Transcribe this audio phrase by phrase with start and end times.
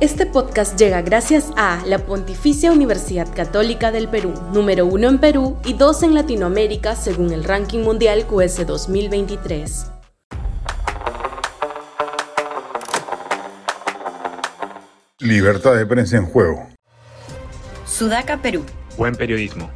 [0.00, 5.58] Este podcast llega gracias a la Pontificia Universidad Católica del Perú, número uno en Perú
[5.62, 9.92] y dos en Latinoamérica según el ranking mundial QS 2023.
[15.18, 16.66] Libertad de prensa en juego.
[17.84, 18.64] Sudaca, Perú.
[18.96, 19.70] Buen periodismo.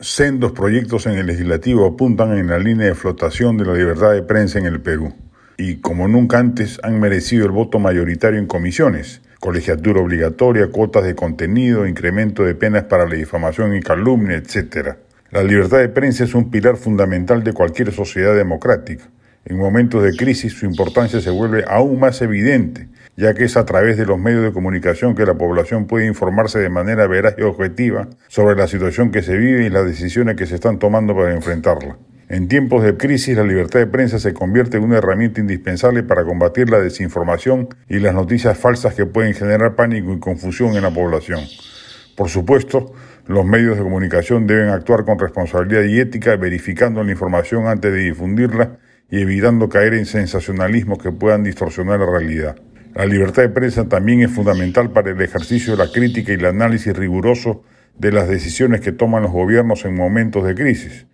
[0.00, 4.22] Sendos proyectos en el legislativo apuntan en la línea de flotación de la libertad de
[4.22, 5.12] prensa en el Perú
[5.56, 11.14] y como nunca antes han merecido el voto mayoritario en comisiones, colegiatura obligatoria, cuotas de
[11.14, 14.96] contenido, incremento de penas para la difamación y calumnia, etc.
[15.30, 19.04] La libertad de prensa es un pilar fundamental de cualquier sociedad democrática.
[19.44, 23.66] En momentos de crisis su importancia se vuelve aún más evidente, ya que es a
[23.66, 27.42] través de los medios de comunicación que la población puede informarse de manera veraz y
[27.42, 31.34] objetiva sobre la situación que se vive y las decisiones que se están tomando para
[31.34, 31.98] enfrentarla.
[32.28, 36.24] En tiempos de crisis, la libertad de prensa se convierte en una herramienta indispensable para
[36.24, 40.90] combatir la desinformación y las noticias falsas que pueden generar pánico y confusión en la
[40.90, 41.40] población.
[42.16, 42.94] Por supuesto,
[43.26, 47.98] los medios de comunicación deben actuar con responsabilidad y ética, verificando la información antes de
[47.98, 48.78] difundirla
[49.10, 52.56] y evitando caer en sensacionalismos que puedan distorsionar la realidad.
[52.94, 56.46] La libertad de prensa también es fundamental para el ejercicio de la crítica y el
[56.46, 57.64] análisis riguroso
[57.98, 61.06] de las decisiones que toman los gobiernos en momentos de crisis.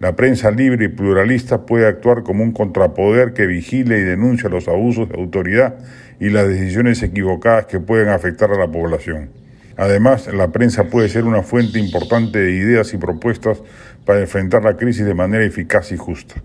[0.00, 4.68] La prensa libre y pluralista puede actuar como un contrapoder que vigile y denuncia los
[4.68, 5.74] abusos de autoridad
[6.20, 9.30] y las decisiones equivocadas que pueden afectar a la población.
[9.76, 13.60] Además, la prensa puede ser una fuente importante de ideas y propuestas
[14.04, 16.36] para enfrentar la crisis de manera eficaz y justa.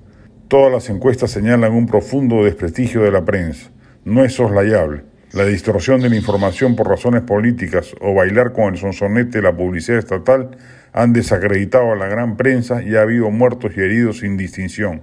[0.48, 3.70] Todas las encuestas señalan un profundo desprestigio de la prensa.
[4.04, 5.04] No es soslayable.
[5.34, 9.58] La distorsión de la información por razones políticas o bailar con el sonsonete de la
[9.58, 10.52] publicidad estatal
[10.92, 15.02] han desacreditado a la gran prensa y ha habido muertos y heridos sin distinción.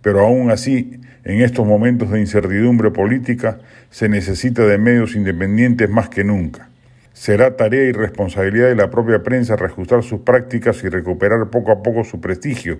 [0.00, 3.58] Pero aún así, en estos momentos de incertidumbre política,
[3.90, 6.70] se necesita de medios independientes más que nunca.
[7.12, 11.82] Será tarea y responsabilidad de la propia prensa reajustar sus prácticas y recuperar poco a
[11.82, 12.78] poco su prestigio,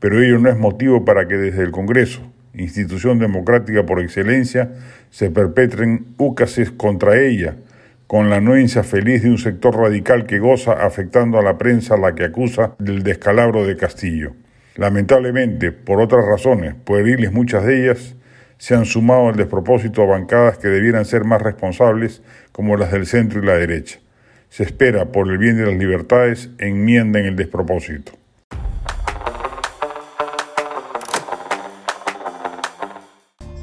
[0.00, 2.20] pero ello no es motivo para que desde el Congreso,
[2.54, 4.70] institución democrática por excelencia,
[5.10, 7.56] se perpetren úcases contra ella,
[8.06, 11.98] con la anuencia feliz de un sector radical que goza afectando a la prensa a
[11.98, 14.34] la que acusa del descalabro de Castillo.
[14.76, 18.16] Lamentablemente, por otras razones, pueriles muchas de ellas,
[18.58, 23.06] se han sumado al despropósito a bancadas que debieran ser más responsables, como las del
[23.06, 23.98] centro y la derecha.
[24.50, 28.12] Se espera, por el bien de las libertades, enmienden el despropósito.